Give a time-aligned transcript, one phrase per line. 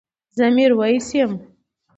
[0.37, 1.31] زه ميرويس يم